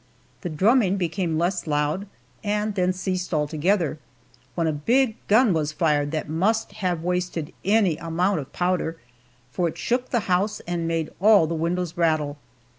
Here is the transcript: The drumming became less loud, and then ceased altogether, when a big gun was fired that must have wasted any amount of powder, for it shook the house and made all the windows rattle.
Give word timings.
The 0.41 0.49
drumming 0.49 0.97
became 0.97 1.37
less 1.37 1.67
loud, 1.67 2.07
and 2.43 2.73
then 2.73 2.91
ceased 2.91 3.35
altogether, 3.35 3.99
when 4.55 4.65
a 4.65 4.73
big 4.73 5.15
gun 5.27 5.53
was 5.53 5.71
fired 5.71 6.09
that 6.09 6.27
must 6.27 6.71
have 6.71 7.03
wasted 7.03 7.53
any 7.63 7.97
amount 7.97 8.39
of 8.39 8.51
powder, 8.51 8.97
for 9.51 9.67
it 9.67 9.77
shook 9.77 10.09
the 10.09 10.21
house 10.21 10.59
and 10.61 10.87
made 10.87 11.11
all 11.19 11.45
the 11.45 11.53
windows 11.53 11.97
rattle. 11.97 12.39